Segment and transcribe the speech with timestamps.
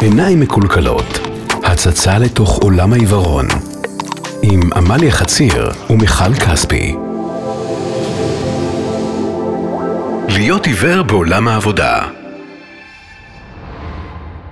[0.00, 1.18] עיניים מקולקלות,
[1.64, 3.46] הצצה לתוך עולם העיוורון,
[4.42, 6.94] עם עמליה חציר ומיכל כספי.
[10.28, 12.08] להיות עיוור בעולם העבודה.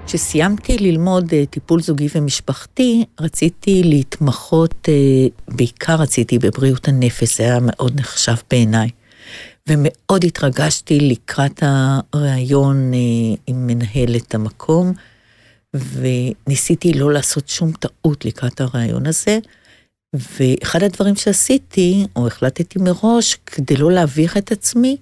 [0.06, 4.94] כשסיימתי ללמוד אה, טיפול זוגי ומשפחתי, רציתי להתמחות, אה,
[5.48, 8.88] בעיקר רציתי בבריאות הנפש, זה היה מאוד נחשב בעיניי.
[9.68, 11.62] ומאוד התרגשתי לקראת
[12.12, 12.98] הריאיון אה,
[13.46, 14.92] עם מנהלת המקום,
[15.74, 19.38] וניסיתי לא לעשות שום טעות לקראת הריאיון הזה.
[20.14, 24.96] ואחד הדברים שעשיתי, או החלטתי מראש, כדי לא להביך את עצמי,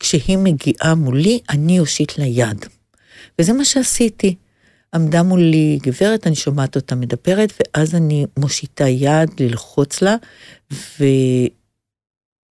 [0.00, 2.66] כשהיא מגיעה מולי, אני אושיט לה יד.
[3.38, 4.34] וזה מה שעשיתי.
[4.94, 10.16] עמדה מולי גברת, אני שומעת אותה מדברת, ואז אני מושיטה יד ללחוץ לה,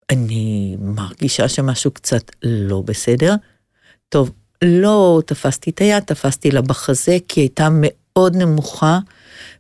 [0.10, 3.36] ואני מרגישה שמשהו קצת לא בסדר.
[4.10, 4.32] טוב,
[4.64, 9.00] לא תפסתי את היד, תפסתי לה בחזה, כי היא הייתה מאוד נמוכה,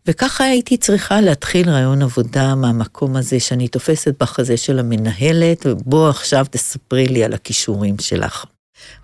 [0.05, 6.45] וככה הייתי צריכה להתחיל רעיון עבודה מהמקום הזה, שאני תופסת בחזה של המנהלת, ובוא עכשיו
[6.51, 8.45] תספרי לי על הכישורים שלך.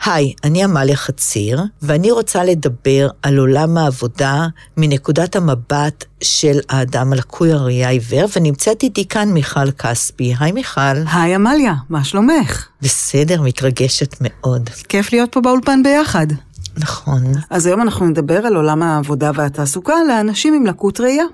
[0.05, 7.53] היי, אני עמליה חציר, ואני רוצה לדבר על עולם העבודה מנקודת המבט של האדם הלקוי
[7.53, 10.33] הראייה עיוור, ונמצאת איתי כאן מיכל כספי.
[10.39, 10.81] היי מיכל.
[11.13, 12.67] היי עמליה, מה שלומך?
[12.81, 14.69] בסדר, מתרגשת מאוד.
[14.89, 16.27] כיף להיות פה באולפן ביחד.
[16.77, 17.23] נכון.
[17.49, 21.25] אז היום אנחנו נדבר על עולם העבודה והתעסוקה לאנשים עם לקות ראייה.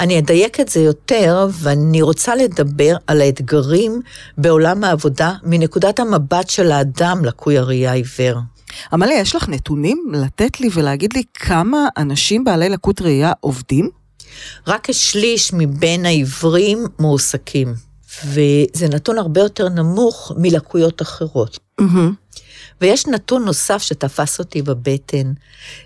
[0.00, 4.00] אני אדייק את זה יותר, ואני רוצה לדבר על האתגרים
[4.38, 8.38] בעולם העבודה מנקודת המבט של האדם לקוי הראייה עיוור.
[8.92, 13.90] עמליה, יש לך נתונים לתת לי ולהגיד לי כמה אנשים בעלי לקות ראייה עובדים?
[14.66, 17.74] רק כשליש מבין העיוורים מועסקים,
[18.24, 21.58] וזה נתון הרבה יותר נמוך מלקויות אחרות.
[21.80, 21.84] Mm-hmm.
[22.80, 25.32] ויש נתון נוסף שתפס אותי בבטן,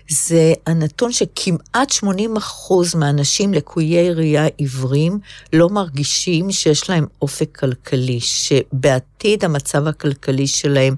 [0.09, 5.19] זה הנתון שכמעט 80 אחוז מהאנשים לקויי ראייה עיוורים
[5.53, 10.95] לא מרגישים שיש להם אופק כלכלי, שבעתיד המצב הכלכלי שלהם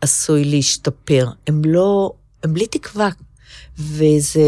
[0.00, 1.28] עשוי להשתפר.
[1.46, 2.12] הם לא,
[2.42, 3.08] הם בלי תקווה,
[3.78, 4.40] וזה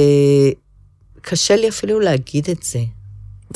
[1.21, 2.81] קשה לי אפילו להגיד את זה.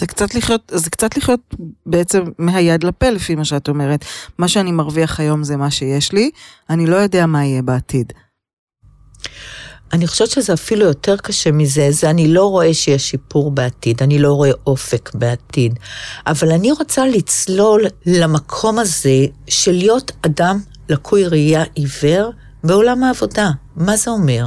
[0.00, 1.40] זה קצת לחיות, זה קצת לחיות
[1.86, 4.04] בעצם מהיד לפה לפי מה שאת אומרת.
[4.38, 6.30] מה שאני מרוויח היום זה מה שיש לי,
[6.70, 8.12] אני לא יודע מה יהיה בעתיד.
[9.92, 14.18] אני חושבת שזה אפילו יותר קשה מזה, זה אני לא רואה שיש שיפור בעתיד, אני
[14.18, 15.78] לא רואה אופק בעתיד.
[16.26, 20.58] אבל אני רוצה לצלול למקום הזה של להיות אדם
[20.88, 22.30] לקוי ראייה עיוור
[22.64, 23.50] בעולם העבודה.
[23.76, 24.46] מה זה אומר?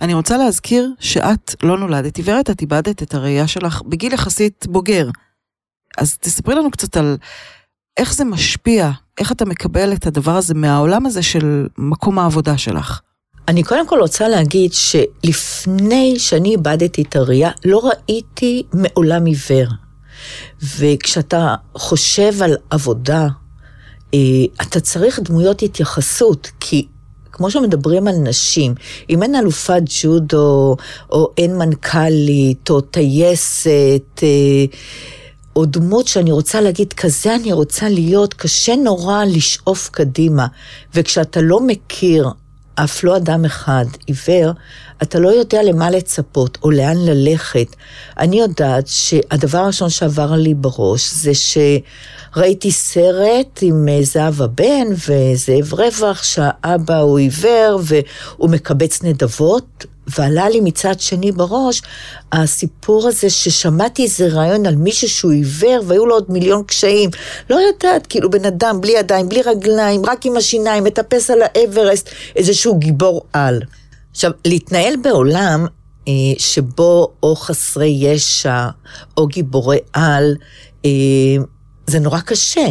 [0.00, 5.08] אני רוצה להזכיר שאת לא נולדת עיוורת, את איבדת את הראייה שלך בגיל יחסית בוגר.
[5.98, 7.16] אז תספרי לנו קצת על
[7.96, 13.00] איך זה משפיע, איך אתה מקבל את הדבר הזה מהעולם הזה של מקום העבודה שלך.
[13.48, 19.66] אני קודם כל רוצה להגיד שלפני שאני איבדתי את הראייה, לא ראיתי מעולם עיוור.
[20.78, 23.26] וכשאתה חושב על עבודה,
[24.14, 24.18] אה,
[24.62, 26.86] אתה צריך דמויות התייחסות, כי
[27.40, 28.74] כמו שמדברים על נשים,
[29.10, 30.76] אם אין אלופת ג'ודו,
[31.10, 34.64] או אין מנכ"לית, או טייסת, אה,
[35.56, 40.46] או דמות שאני רוצה להגיד, כזה אני רוצה להיות, קשה נורא לשאוף קדימה.
[40.94, 42.28] וכשאתה לא מכיר
[42.84, 44.52] אף לא אדם אחד עיוור,
[45.02, 47.76] אתה לא יודע למה לצפות או לאן ללכת.
[48.18, 56.22] אני יודעת שהדבר הראשון שעבר לי בראש זה שראיתי סרט עם זהב הבן וזאב רווח,
[56.22, 59.86] שהאבא הוא עיוור והוא מקבץ נדבות,
[60.18, 61.82] ועלה לי מצד שני בראש
[62.32, 67.10] הסיפור הזה ששמעתי איזה רעיון על מישהו שהוא עיוור והיו לו עוד מיליון קשיים.
[67.50, 72.10] לא יודעת, כאילו בן אדם בלי ידיים, בלי רגליים, רק עם השיניים, מטפס על האברסט,
[72.36, 73.60] איזשהו גיבור על.
[74.10, 75.66] עכשיו, להתנהל בעולם
[76.08, 78.66] אה, שבו או חסרי ישע
[79.16, 80.34] או גיבורי על,
[80.84, 80.90] אה,
[81.86, 82.66] זה נורא קשה.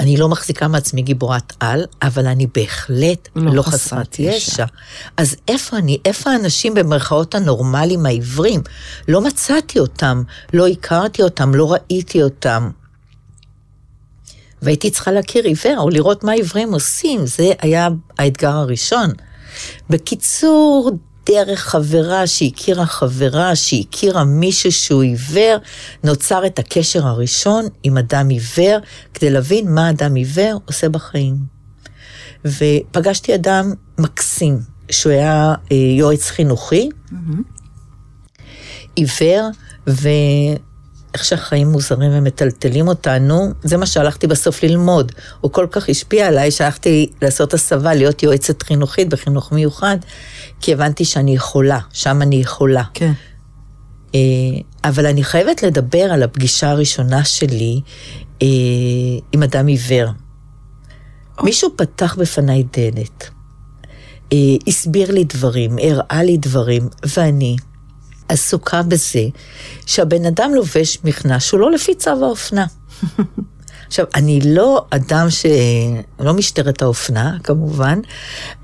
[0.00, 4.36] אני לא מחזיקה מעצמי גיבורת על, אבל אני בהחלט לא, לא חסרת ישע.
[4.36, 4.64] ישע.
[5.16, 8.60] אז איפה אני, איפה האנשים במרכאות הנורמליים העיוורים?
[9.08, 12.70] לא מצאתי אותם, לא הכרתי אותם, לא ראיתי אותם.
[14.62, 17.88] והייתי צריכה להכיר עיוור, או לראות מה עיוורים עושים, זה היה
[18.18, 19.10] האתגר הראשון.
[19.90, 20.90] בקיצור,
[21.26, 25.58] דרך חברה שהכירה חברה שהכירה מישהו שהוא עיוור,
[26.04, 28.78] נוצר את הקשר הראשון עם אדם עיוור,
[29.14, 31.36] כדי להבין מה אדם עיוור עושה בחיים.
[32.44, 37.42] ופגשתי אדם מקסים, שהוא היה אה, יועץ חינוכי, mm-hmm.
[38.96, 39.50] עיוור,
[41.14, 45.12] איך שהחיים מוזרים ומטלטלים אותנו, זה מה שהלכתי בסוף ללמוד.
[45.40, 49.96] הוא כל כך השפיע עליי שהלכתי לעשות הסבה, להיות יועצת חינוכית בחינוך מיוחד,
[50.60, 52.82] כי הבנתי שאני יכולה, שם אני יכולה.
[52.94, 53.12] כן.
[54.14, 54.20] אה,
[54.84, 57.80] אבל אני חייבת לדבר על הפגישה הראשונה שלי
[58.42, 58.46] אה,
[59.32, 60.10] עם אדם עיוור.
[61.42, 63.30] מישהו פתח בפניי דלת,
[64.32, 67.56] אה, הסביר לי דברים, הראה לי דברים, ואני
[68.30, 69.24] עסוקה בזה
[69.86, 72.66] שהבן אדם לובש מכנס שהוא לא לפי צו האופנה.
[73.86, 75.46] עכשיו, אני לא אדם ש...
[76.20, 77.98] לא משטרת האופנה, כמובן,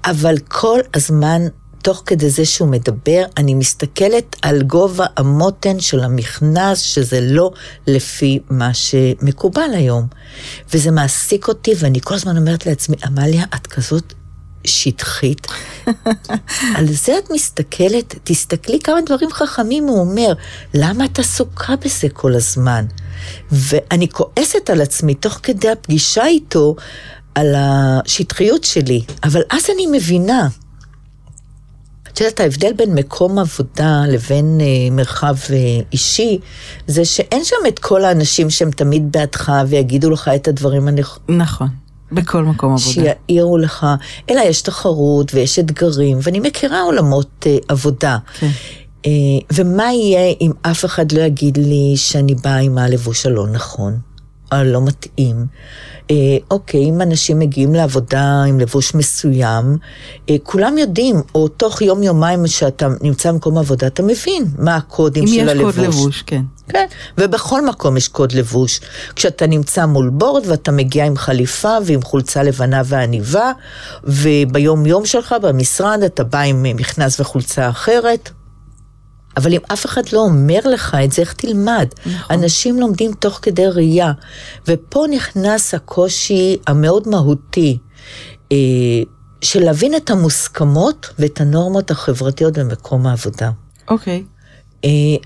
[0.04, 1.42] אבל כל הזמן,
[1.82, 7.52] תוך כדי זה שהוא מדבר, אני מסתכלת על גובה המותן של המכנס, שזה לא
[7.86, 10.06] לפי מה שמקובל היום.
[10.74, 14.14] וזה מעסיק אותי, ואני כל הזמן אומרת לעצמי, עמליה, את כזאת
[14.66, 15.46] שטחית.
[16.76, 20.32] על זה את מסתכלת, תסתכלי כמה דברים חכמים הוא אומר,
[20.74, 22.84] למה את עסוקה בזה כל הזמן?
[23.52, 26.76] ואני כועסת על עצמי תוך כדי הפגישה איתו,
[27.36, 30.48] על השטחיות שלי, אבל אז אני מבינה.
[32.12, 35.56] את יודעת, ההבדל בין מקום עבודה לבין אה, מרחב אה,
[35.92, 36.38] אישי,
[36.86, 41.40] זה שאין שם את כל האנשים שהם תמיד בעדך ויגידו לך את הדברים הנכונים.
[41.40, 41.68] נכון.
[42.12, 43.10] בכל מקום עבודה.
[43.28, 43.86] שיעירו לך,
[44.30, 48.18] אלא יש תחרות ויש אתגרים, ואני מכירה עולמות אה, עבודה.
[48.38, 48.50] כן.
[49.06, 49.10] אה,
[49.52, 53.98] ומה יהיה אם אף אחד לא יגיד לי שאני באה עם הלבוש הלא נכון,
[54.50, 55.46] הלא מתאים?
[56.10, 59.76] אה, אוקיי, אם אנשים מגיעים לעבודה עם לבוש מסוים,
[60.30, 65.28] אה, כולם יודעים, או תוך יום-יומיים שאתה נמצא במקום העבודה, אתה מבין מה הקודים אם
[65.28, 65.74] של יש הלבוש.
[65.74, 66.42] קוד לבוש, כן.
[66.68, 66.86] כן,
[67.18, 68.80] ובכל מקום יש קוד לבוש.
[69.16, 73.52] כשאתה נמצא מול בורד ואתה מגיע עם חליפה ועם חולצה לבנה ועניבה,
[74.04, 78.30] וביום יום שלך במשרד אתה בא עם מכנס וחולצה אחרת.
[79.36, 81.88] אבל אם אף אחד לא אומר לך את זה, איך תלמד?
[82.06, 82.36] נכון.
[82.36, 84.12] אנשים לומדים תוך כדי ראייה.
[84.68, 87.78] ופה נכנס הקושי המאוד מהותי.
[88.52, 88.56] אה,
[89.40, 93.50] של להבין את המוסכמות ואת הנורמות החברתיות במקום העבודה.
[93.88, 94.14] אוקיי.
[94.14, 94.20] אה,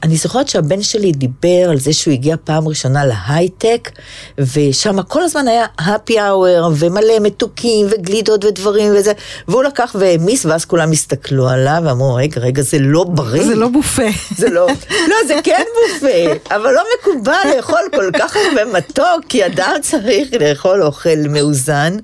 [0.02, 3.90] אני זוכרת שהבן שלי דיבר על זה שהוא הגיע פעם ראשונה להייטק,
[4.38, 9.12] ושם כל הזמן היה happy hour, ומלא מתוקים, וגלידות ודברים וזה,
[9.48, 13.44] והוא לקח והעמיס, ואז כולם הסתכלו עליו, ואמרו, רגע, רגע, זה לא בריא.
[13.44, 14.02] זה לא בופה.
[14.36, 14.66] זה לא,
[15.08, 20.28] לא, זה כן בופה, אבל לא מקובל לאכול כל כך הרבה מתוק, כי אדם צריך
[20.40, 21.96] לאכול אוכל מאוזן,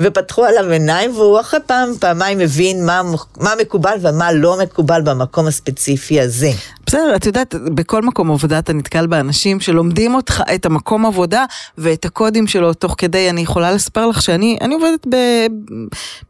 [0.00, 3.02] ופתחו עליו עיניים, והוא אחרי פעם, פעמיים מבין מה,
[3.36, 6.50] מה מקובל ומה לא מקובל במקום הספציפי הזה.
[6.92, 11.44] בסדר, את יודעת, בכל מקום עבודה אתה נתקל באנשים שלומדים אותך, את המקום עבודה
[11.78, 13.30] ואת הקודים שלו תוך כדי.
[13.30, 15.16] אני יכולה לספר לך שאני אני עובדת ב,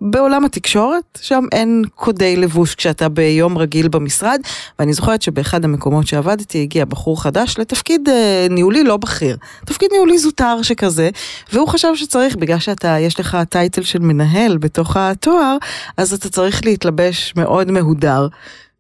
[0.01, 4.41] בעולם התקשורת, שם אין קודי לבוש כשאתה ביום רגיל במשרד,
[4.79, 9.37] ואני זוכרת שבאחד המקומות שעבדתי הגיע בחור חדש לתפקיד אה, ניהולי לא בכיר,
[9.67, 11.11] תפקיד ניהולי זוטר שכזה,
[11.53, 15.57] והוא חשב שצריך, בגלל שאתה, יש לך טייטל של מנהל בתוך התואר,
[15.97, 18.29] אז אתה צריך להתלבש מאוד מהודר.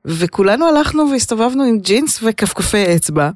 [0.04, 3.30] וכולנו הלכנו והסתובבנו עם ג'ינס וכפכפי אצבע.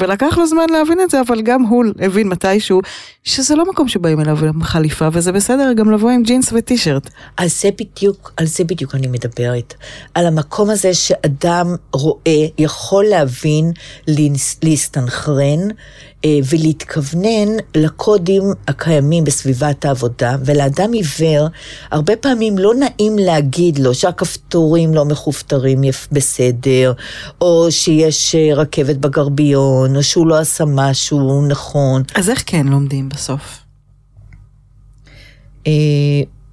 [0.00, 2.80] ולקח לו זמן להבין את זה, אבל גם הוא הבין מתישהו
[3.24, 7.10] שזה לא מקום שבאים אליו עם חליפה, וזה בסדר גם לבוא עם ג'ינס וטישרט.
[7.36, 9.74] על זה בדיוק, על זה בדיוק אני מדברת.
[10.14, 13.72] על המקום הזה שאדם רואה, יכול להבין,
[14.08, 15.68] להס- להסתנכרן
[16.26, 21.48] ולהתכוונן לקודים הקיימים בסביבת העבודה, ולאדם עיוור,
[21.90, 25.80] הרבה פעמים לא נעים להגיד לו שהכפתורים לא מכופתרים
[26.12, 26.92] בסדר,
[27.40, 32.02] או שיש אה, רכבת בגרביון, או שהוא לא עשה משהו נכון.
[32.14, 33.58] אז איך כן לומדים בסוף?
[35.66, 35.72] אה,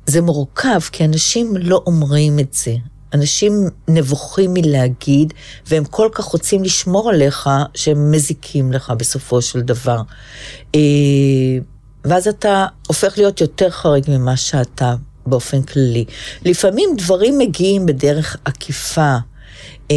[0.05, 2.75] זה מורכב, כי אנשים לא אומרים את זה.
[3.13, 5.33] אנשים נבוכים מלהגיד,
[5.67, 10.01] והם כל כך רוצים לשמור עליך, שהם מזיקים לך בסופו של דבר.
[10.75, 10.79] אה,
[12.05, 16.05] ואז אתה הופך להיות יותר חריג ממה שאתה באופן כללי.
[16.45, 19.15] לפעמים דברים מגיעים בדרך עקיפה.
[19.91, 19.95] אה,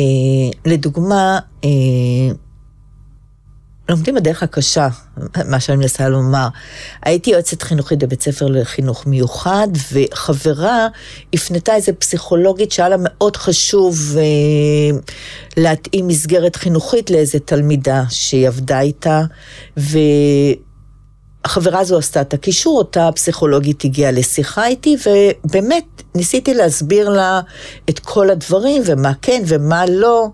[0.64, 1.71] לדוגמה, אה,
[3.88, 4.88] לומדים בדרך הקשה,
[5.48, 6.48] מה שאני מנסה לומר.
[7.02, 10.88] הייתי יועצת חינוכית בבית ספר לחינוך מיוחד, וחברה
[11.32, 14.98] הפנתה איזה פסיכולוגית שהיה לה מאוד חשוב אה,
[15.56, 19.22] להתאים מסגרת חינוכית לאיזה תלמידה שהיא עבדה איתה,
[19.78, 19.98] ו...
[21.44, 24.96] החברה הזו עשתה את הקישור, אותה פסיכולוגית הגיעה לשיחה איתי,
[25.44, 25.84] ובאמת
[26.14, 27.40] ניסיתי להסביר לה
[27.90, 30.28] את כל הדברים, ומה כן ומה לא.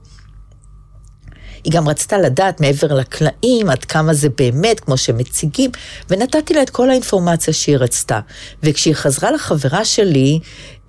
[1.65, 5.71] היא גם רצתה לדעת מעבר לקלעים עד כמה זה באמת, כמו שמציגים,
[6.11, 8.21] ונתתי לה את כל האינפורמציה שהיא רצתה.
[8.63, 10.39] וכשהיא חזרה לחברה שלי,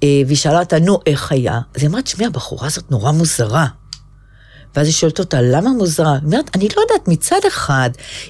[0.04, 1.60] אה, והיא שאלה אותה, נו, איך היה?
[1.76, 3.66] אז היא אמרה, תשמעי, הבחורה הזאת נורא מוזרה.
[4.76, 6.14] ואז היא שואלת אותה, למה מוזרה?
[6.14, 7.90] היא אומרת, אני לא יודעת, מצד אחד,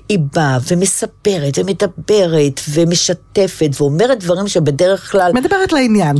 [0.09, 5.31] היא באה ומספרת ומדברת ומשתפת ואומרת דברים שבדרך כלל...
[5.33, 6.15] מדברת לעניין.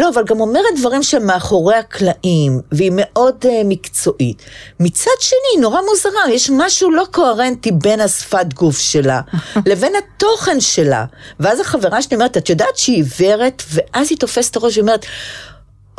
[0.00, 4.42] לא, אבל גם אומרת דברים שהם מאחורי הקלעים, והיא מאוד uh, מקצועית.
[4.80, 9.20] מצד שני, נורא מוזרה, יש משהו לא קוהרנטי בין השפת גוף שלה
[9.66, 11.04] לבין התוכן שלה.
[11.40, 13.62] ואז החברה שלי אומרת, את יודעת שהיא עיוורת?
[13.70, 15.06] ואז היא תופסת את הראש ואומרת,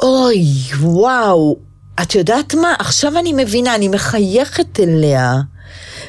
[0.02, 0.46] אוי,
[0.80, 1.56] וואו,
[2.02, 2.74] את יודעת מה?
[2.80, 5.34] עכשיו אני מבינה, אני מחייכת אליה.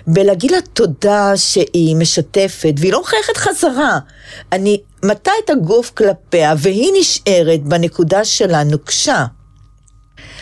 [0.06, 3.98] בלהגיד לה תודה שהיא משתפת, והיא לא מחייכת חזרה.
[4.52, 9.24] אני מטה את הגוף כלפיה, והיא נשארת בנקודה שלה נוקשה.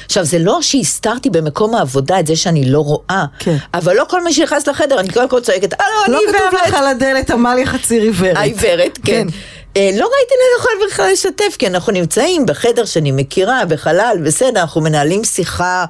[0.05, 3.57] עכשיו, זה לא שהסתרתי במקום העבודה את זה שאני לא רואה, כן.
[3.75, 6.37] אבל לא כל מי שנכנס לחדר, אני קודם כל צועקת, הלו, אני לא עיוורת.
[6.37, 8.37] כתוב לך על הדלת עמליה חציר עיוורת.
[8.37, 9.26] העיוורת, כן.
[9.31, 9.37] כן.
[9.77, 14.81] אה, לא ראיתי לנכון בכלל לשתף, כי אנחנו נמצאים בחדר שאני מכירה, בחלל, בסדר, אנחנו
[14.81, 15.85] מנהלים שיחה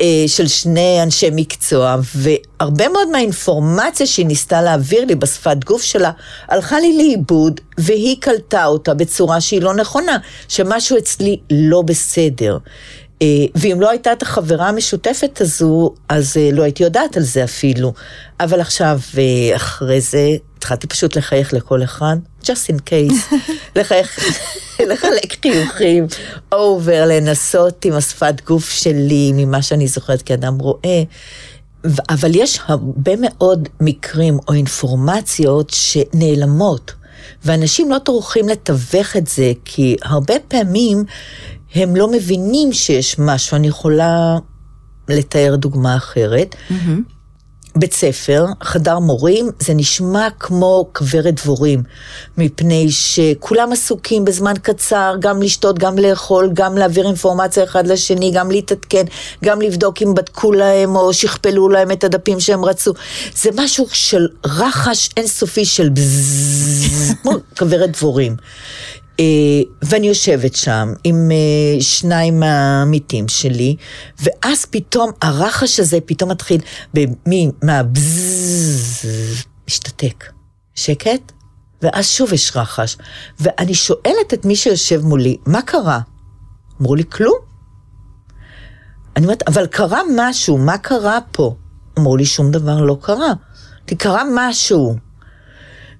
[0.00, 6.10] אה, של שני אנשי מקצוע, והרבה מאוד מהאינפורמציה שהיא ניסתה להעביר לי בשפת גוף שלה,
[6.48, 10.16] הלכה לי לאיבוד, והיא קלטה אותה בצורה שהיא לא נכונה,
[10.48, 12.58] שמשהו אצלי לא בסדר.
[13.22, 17.44] אה, ואם לא הייתה את החברה המשותפת הזו, אז אה, לא הייתי יודעת על זה
[17.44, 17.92] אפילו.
[18.40, 20.28] אבל עכשיו, אה, אחרי זה,
[20.58, 23.34] התחלתי פשוט לחייך לכל אחד, just in case,
[23.76, 24.18] לחייך,
[24.80, 26.06] לחלק חיוכים,
[26.52, 31.02] אובר, לנסות עם השפת גוף שלי, ממה שאני זוכרת כאדם רואה.
[32.08, 36.92] אבל יש הרבה מאוד מקרים או אינפורמציות שנעלמות,
[37.44, 41.04] ואנשים לא טורחים לתווך את זה, כי הרבה פעמים
[41.74, 43.56] הם לא מבינים שיש משהו.
[43.56, 44.36] אני יכולה
[45.08, 46.56] לתאר דוגמה אחרת.
[47.76, 51.82] בית ספר, חדר מורים, זה נשמע כמו כוורת דבורים,
[52.38, 58.50] מפני שכולם עסוקים בזמן קצר, גם לשתות, גם לאכול, גם להעביר אינפורמציה אחד לשני, גם
[58.50, 59.04] להתעדכן,
[59.44, 62.92] גם לבדוק אם בדקו להם או שכפלו להם את הדפים שהם רצו.
[63.36, 68.36] זה משהו של רחש אינסופי של בזזז, כמו כוורת דבורים.
[69.20, 69.24] אה,
[69.82, 73.76] ואני יושבת שם עם אה, שניים מהעמיתים שלי,
[74.22, 76.60] ואז פתאום הרחש הזה פתאום מתחיל
[76.94, 79.08] במי, מהבזז,
[79.68, 80.24] משתתק.
[80.74, 81.32] שקט?
[81.82, 82.96] ואז שוב יש רחש.
[83.40, 86.00] ואני שואלת את מי שיושב מולי, מה קרה?
[86.80, 87.38] אמרו לי, כלום.
[89.16, 91.54] אני אומרת, אבל קרה משהו, מה קרה פה?
[91.98, 93.32] אמרו לי, שום דבר לא קרה.
[93.86, 94.96] כי קרה משהו.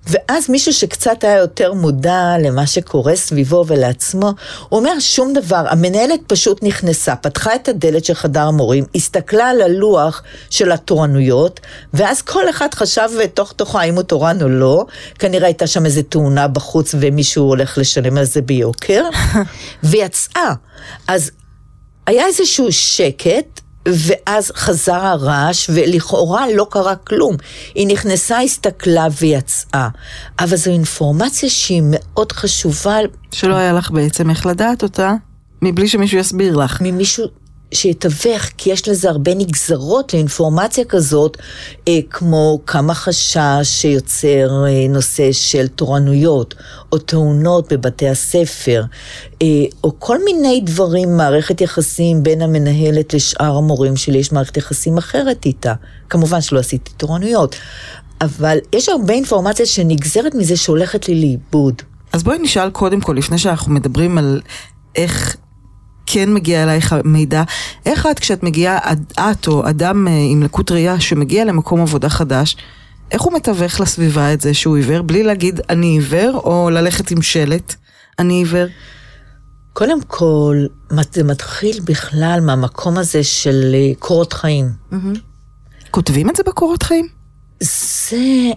[0.06, 4.32] ואז מישהו שקצת היה יותר מודע למה שקורה סביבו ולעצמו,
[4.68, 9.60] הוא אומר שום דבר, המנהלת פשוט נכנסה, פתחה את הדלת של חדר המורים, הסתכלה על
[9.60, 11.60] הלוח של התורנויות,
[11.94, 14.86] ואז כל אחד חשב תוך תוכו האם הוא תורן או לא,
[15.18, 19.04] כנראה הייתה שם איזו תאונה בחוץ ומישהו הולך לשלם על זה ביוקר,
[19.82, 20.54] ויצאה.
[21.08, 21.30] אז
[22.06, 27.36] היה איזשהו שקט, ואז חזר הרעש, ולכאורה לא קרה כלום.
[27.74, 29.88] היא נכנסה, הסתכלה ויצאה.
[30.38, 32.96] אבל זו אינפורמציה שהיא מאוד חשובה
[33.32, 35.12] שלא היה לך בעצם איך לדעת אותה,
[35.62, 36.78] מבלי שמישהו יסביר לך.
[36.80, 37.43] ממישהו
[37.74, 41.36] שיתווך, כי יש לזה הרבה נגזרות לאינפורמציה כזאת,
[41.88, 46.54] אה, כמו כמה חשש שיוצר אה, נושא של תורנויות,
[46.92, 48.82] או תאונות בבתי הספר,
[49.42, 49.46] אה,
[49.84, 55.46] או כל מיני דברים, מערכת יחסים בין המנהלת לשאר המורים שלי, יש מערכת יחסים אחרת
[55.46, 55.74] איתה.
[56.10, 57.56] כמובן שלא עשיתי תורנויות,
[58.20, 61.82] אבל יש הרבה אינפורמציה שנגזרת מזה שהולכת לי לאיבוד.
[62.12, 64.40] אז בואי נשאל קודם כל, לפני שאנחנו מדברים על
[64.96, 65.36] איך
[66.06, 67.42] כן מגיע אלייך המידע,
[67.86, 68.78] איך את כשאת מגיעה,
[69.20, 72.56] את או אדם אה, עם לקות ראייה שמגיע למקום עבודה חדש,
[73.10, 77.22] איך הוא מתווך לסביבה את זה שהוא עיוור, בלי להגיד אני עיוור, או ללכת עם
[77.22, 77.74] שלט,
[78.18, 78.66] אני עיוור?
[79.72, 80.56] קודם כל,
[81.12, 84.70] זה מתחיל בכלל מהמקום הזה של אה, קורות חיים.
[85.90, 87.08] כותבים את זה בקורות חיים?
[87.60, 88.50] זה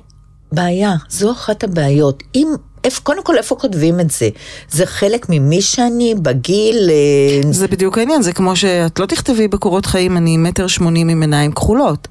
[0.51, 2.23] בעיה, זו אחת הבעיות.
[2.35, 2.47] אם,
[2.83, 4.29] איפה, קודם כל, איפה כותבים את זה?
[4.69, 6.89] זה חלק ממי שאני, בגיל...
[6.89, 11.21] אה, זה בדיוק העניין, זה כמו שאת לא תכתבי בקורות חיים, אני מטר שמונים עם
[11.21, 12.07] עיניים כחולות.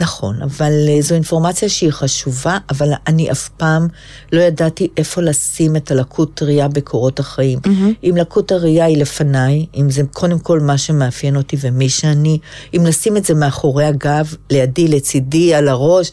[0.00, 3.88] נכון, אבל אה, זו אינפורמציה שהיא חשובה, אבל אני אף פעם
[4.32, 7.58] לא ידעתי איפה לשים את הלקות ראייה בקורות החיים.
[8.04, 12.38] אם לקות הראייה היא לפניי, אם זה קודם כל מה שמאפיין אותי ומי שאני,
[12.76, 16.10] אם לשים את זה מאחורי הגב, לידי, לצידי, על הראש,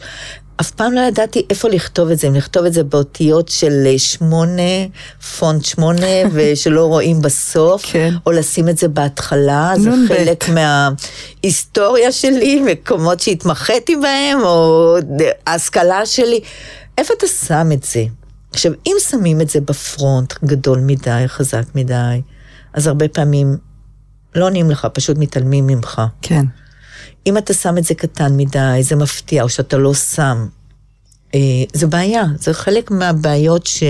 [0.60, 3.98] אף פעם לא ידעתי איפה לכתוב את זה, אם לכתוב את זה באותיות של אה,
[3.98, 4.86] שמונה,
[5.38, 8.14] פונט שמונה, ושלא רואים בסוף, כן.
[8.26, 10.08] או לשים את זה בהתחלה, זה נ"ב.
[10.08, 14.96] חלק מההיסטוריה שלי, מקומות שהתמחיתי בהם, או
[15.46, 16.40] ההשכלה שלי.
[16.98, 18.04] איפה אתה שם את זה?
[18.52, 22.20] עכשיו, אם שמים את זה בפרונט גדול מדי, חזק מדי,
[22.72, 23.56] אז הרבה פעמים
[24.34, 26.02] לא עונים לך, פשוט מתעלמים ממך.
[26.22, 26.44] כן.
[27.26, 30.46] אם אתה שם את זה קטן מדי, זה מפתיע, או שאתה לא שם.
[31.34, 31.40] אה,
[31.72, 33.82] זה בעיה, זה חלק מהבעיות ש...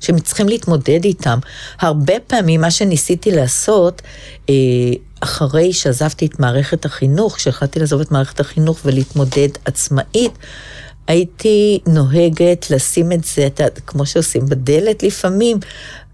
[0.00, 1.38] שהם צריכים להתמודד איתם.
[1.80, 4.02] הרבה פעמים מה שניסיתי לעשות,
[4.50, 4.54] אה,
[5.20, 10.32] אחרי שעזבתי את מערכת החינוך, כשהחלטתי לעזוב את מערכת החינוך ולהתמודד עצמאית,
[11.06, 15.58] הייתי נוהגת לשים את זה, אתה, כמו שעושים בדלת לפעמים,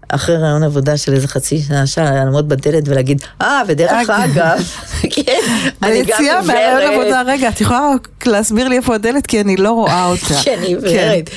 [0.09, 4.57] אחרי רעיון עבודה של איזה חצי שנה, שעה, לעמוד בדלת ולהגיד, אה, ודרך אגב,
[5.15, 5.39] כן,
[5.83, 7.89] אני גם ביציאה מהרעיון עבודה, רגע, את יכולה
[8.25, 9.27] להסביר לי איפה הדלת?
[9.27, 10.33] כי אני לא רואה אותה.
[10.43, 11.29] כן, אני עיוורת.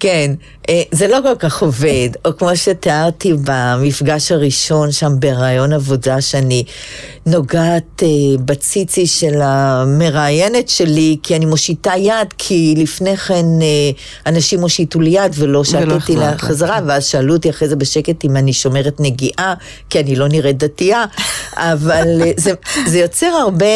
[0.00, 0.46] כן, אה,
[0.90, 6.64] זה לא כל כך עובד, או כמו שתיארתי במפגש הראשון שם ברעיון עבודה, שאני
[7.26, 8.08] נוגעת אה,
[8.44, 13.90] בציצי של המראיינת שלי, כי אני מושיטה יד, כי לפני כן אה,
[14.26, 18.36] אנשים הושיטו לי יד ולא שתתי לה חזרה, ואז שאלו אותי אחרי זה בשקט אם
[18.36, 19.54] אני שומרת נגיעה,
[19.90, 21.04] כי אני לא נראית דתייה,
[21.72, 22.06] אבל
[22.36, 22.52] זה,
[22.86, 23.66] זה יוצר הרבה...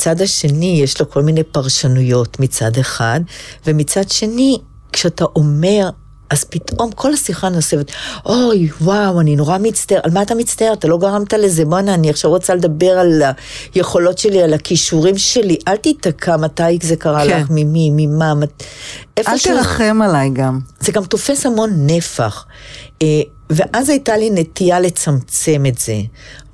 [0.00, 3.20] הצד השני יש לו כל מיני פרשנויות מצד אחד,
[3.66, 4.58] ומצד שני,
[4.92, 5.90] כשאתה אומר,
[6.30, 7.90] אז פתאום כל השיחה נוספת,
[8.26, 10.72] אוי, וואו, אני נורא מצטער, על מה אתה מצטער?
[10.72, 13.22] אתה לא גרמת לזה, בואנה, אני עכשיו רוצה לדבר על
[13.74, 17.40] היכולות שלי, על הכישורים שלי, אל תיתקע מתי זה קרה כן.
[17.40, 18.32] לך, ממי, ממה,
[19.18, 20.60] אל תרחם עליי גם.
[20.80, 22.46] זה גם תופס המון נפח.
[23.02, 25.96] אה, ואז הייתה לי נטייה לצמצם את זה,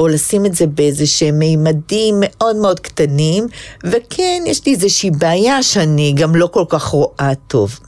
[0.01, 3.47] או לשים את זה באיזה שהם מימדים מאוד מאוד קטנים,
[3.85, 7.79] וכן, יש לי איזושהי בעיה שאני גם לא כל כך רואה טוב.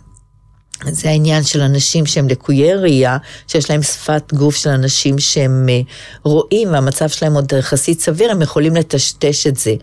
[0.85, 3.17] זה העניין של אנשים שהם לקויי ראייה,
[3.49, 5.81] שיש להם שפת גוף של אנשים שהם אה,
[6.23, 9.75] רואים והמצב שלהם עוד יחסית סביר, הם יכולים לטשטש את זה.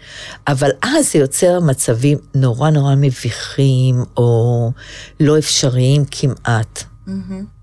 [0.47, 4.71] אבל אז זה יוצר מצבים נורא נורא מביכים, או
[5.19, 6.83] לא אפשריים כמעט.
[7.07, 7.55] Mm-hmm.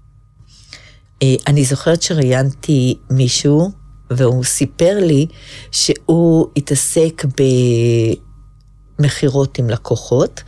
[1.46, 3.70] אני זוכרת שראיינתי מישהו,
[4.10, 5.26] והוא סיפר לי
[5.70, 7.24] שהוא התעסק
[8.98, 10.42] במכירות עם לקוחות,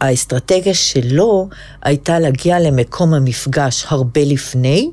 [0.00, 1.48] והאסטרטגיה שלו
[1.82, 4.90] הייתה להגיע למקום המפגש הרבה לפני,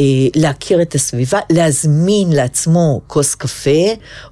[0.00, 0.04] אה,
[0.36, 3.86] להכיר את הסביבה, להזמין לעצמו כוס קפה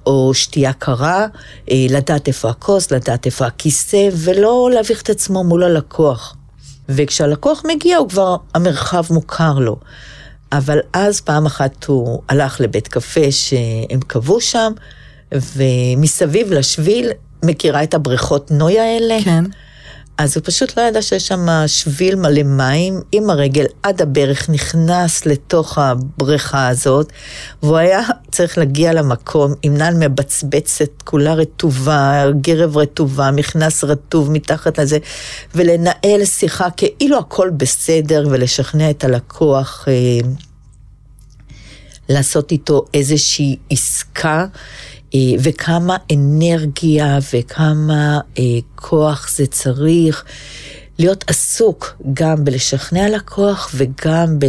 [0.05, 1.27] או שתייה קרה,
[1.71, 6.35] לדעת איפה הכוס, לדעת איפה הכיסא, ולא להביך את עצמו מול הלקוח.
[6.89, 9.75] וכשהלקוח מגיע הוא כבר, המרחב מוכר לו.
[10.51, 14.71] אבל אז פעם אחת הוא הלך לבית קפה שהם קבעו שם,
[15.31, 17.09] ומסביב לשביל,
[17.43, 19.17] מכירה את הבריכות נוי האלה?
[19.23, 19.43] כן.
[20.19, 25.25] אז הוא פשוט לא ידע שיש שם שביל מלא מים, עם הרגל עד הברך, נכנס
[25.25, 27.11] לתוך הבריכה הזאת,
[27.63, 34.79] והוא היה צריך להגיע למקום עם נעל מבצבצת, כולה רטובה, גרב רטובה, מכנס רטוב מתחת
[34.79, 34.97] לזה,
[35.55, 40.29] ולנהל שיחה כאילו הכל בסדר, ולשכנע את הלקוח אה,
[42.09, 44.45] לעשות איתו איזושהי עסקה.
[45.15, 48.43] אה, וכמה אנרגיה וכמה אה,
[48.75, 50.23] כוח זה צריך
[50.99, 54.39] להיות עסוק גם בלשכנע לקוח וגם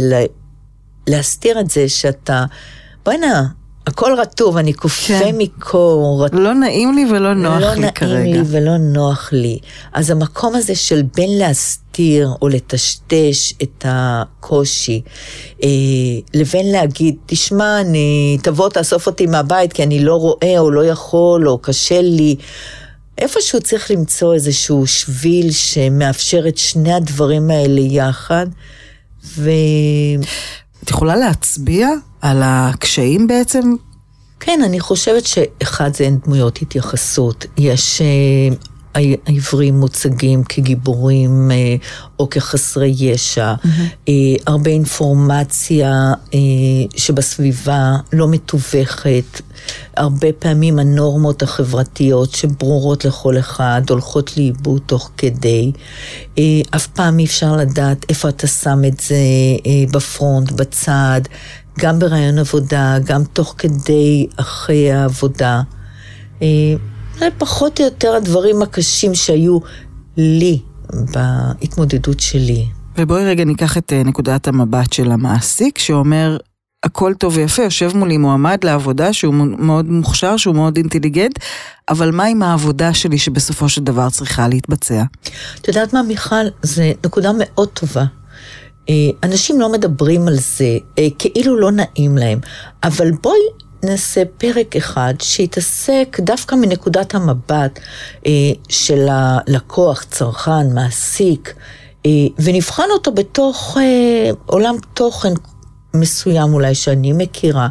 [1.07, 2.45] בלהסתיר את זה שאתה,
[3.05, 3.43] בוא'נה,
[3.87, 5.35] הכל רטוב, אני כופה כן.
[5.37, 6.25] מקור.
[6.33, 8.13] לא נעים לי ולא נוח לא לי כרגע.
[8.13, 9.59] לא נעים לי ולא נוח לי.
[9.93, 11.80] אז המקום הזה של בין להסתיר
[12.41, 15.01] או לטשטש את הקושי,
[15.63, 15.69] אה,
[16.33, 21.49] לבין להגיד, תשמע, אני, תבוא תאסוף אותי מהבית כי אני לא רואה או לא יכול
[21.49, 22.35] או קשה לי.
[23.17, 28.47] איפשהו צריך למצוא איזשהו שביל שמאפשר את שני הדברים האלה יחד.
[29.25, 29.49] ו...
[30.83, 31.89] את יכולה להצביע
[32.21, 33.75] על הקשיים בעצם?
[34.39, 37.45] כן, אני חושבת שאחד זה אין דמויות התייחסות.
[37.57, 38.55] יש אה,
[38.95, 41.75] העברים מוצגים כגיבורים אה,
[42.19, 44.11] או כחסרי ישע, mm-hmm.
[44.47, 46.13] הרבה אינפורמציה
[46.97, 49.41] שבסביבה לא מתווכת,
[49.97, 55.71] הרבה פעמים הנורמות החברתיות שברורות לכל אחד הולכות לאיבוד תוך כדי.
[56.75, 59.15] אף פעם אי אפשר לדעת איפה אתה שם את זה
[59.91, 61.21] בפרונט, בצד,
[61.79, 65.61] גם ברעיון עבודה, גם תוך כדי אחרי העבודה.
[67.21, 69.59] זה פחות או יותר הדברים הקשים שהיו
[70.17, 70.59] לי
[70.93, 72.65] בהתמודדות שלי.
[72.97, 76.37] ובואי רגע ניקח את אה, נקודת המבט של המעסיק, שאומר,
[76.83, 81.39] הכל טוב ויפה, יושב מולי מועמד לעבודה שהוא מאוד מוכשר, שהוא מאוד אינטליגנט,
[81.89, 85.03] אבל מה עם העבודה שלי שבסופו של דבר צריכה להתבצע?
[85.61, 86.45] את יודעת מה, מיכל?
[86.63, 88.05] זו נקודה מאוד טובה.
[88.89, 92.39] אה, אנשים לא מדברים על זה, אה, כאילו לא נעים להם,
[92.83, 93.39] אבל בואי
[93.83, 97.79] נעשה פרק אחד שיתעסק דווקא מנקודת המבט
[98.25, 98.31] אה,
[98.69, 101.53] של הלקוח, צרכן, מעסיק,
[102.05, 105.33] אה, ונבחן אותו בתוך אה, עולם תוכן
[105.93, 107.67] מסוים אולי שאני מכירה,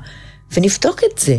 [0.56, 1.36] ונבדוק את זה.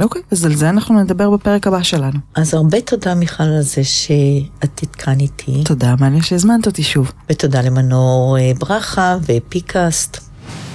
[0.00, 2.18] אוקיי, אז על זה אנחנו נדבר בפרק הבא שלנו.
[2.34, 5.64] אז הרבה תודה, מיכל, על זה שאת איתכאן איתי.
[5.64, 7.12] תודה, מעניין שהזמנת אותי שוב.
[7.30, 10.18] ותודה למנור אה, ברכה ופיקאסט.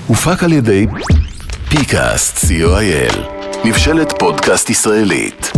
[0.07, 0.87] הופק על ידי
[1.79, 3.19] פיקאסט, co.il,
[3.65, 5.51] מבשלת פודקאסט ישראלית.